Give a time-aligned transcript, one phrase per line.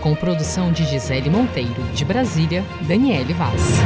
[0.01, 3.81] Com produção de Gisele Monteiro, de Brasília, Daniele Vaz.